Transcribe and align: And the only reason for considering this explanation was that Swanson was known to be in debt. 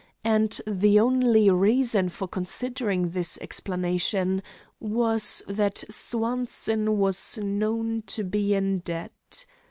And 0.23 0.59
the 0.65 0.99
only 0.99 1.51
reason 1.51 2.09
for 2.09 2.27
considering 2.27 3.09
this 3.11 3.37
explanation 3.39 4.41
was 4.79 5.43
that 5.47 5.83
Swanson 5.91 6.97
was 6.97 7.37
known 7.37 8.01
to 8.07 8.23
be 8.23 8.55
in 8.55 8.79
debt. 8.79 9.45